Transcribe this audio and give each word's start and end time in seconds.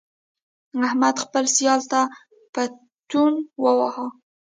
احمد 0.85 1.15
خپل 1.23 1.43
سیال 1.55 1.81
ته 1.91 1.99
پتون 2.53 3.33
وواهه. 3.63 4.07